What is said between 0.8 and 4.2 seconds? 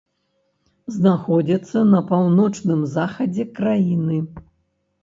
Знаходзіцца на паўночным захадзе краіны.